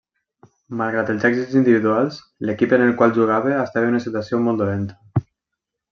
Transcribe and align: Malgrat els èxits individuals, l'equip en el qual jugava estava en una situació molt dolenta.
Malgrat 0.79 1.11
els 1.13 1.27
èxits 1.29 1.51
individuals, 1.59 2.17
l'equip 2.51 2.75
en 2.79 2.85
el 2.87 2.97
qual 3.03 3.15
jugava 3.19 3.55
estava 3.67 3.91
en 3.91 3.95
una 3.95 4.03
situació 4.07 4.41
molt 4.47 4.65
dolenta. 4.65 5.27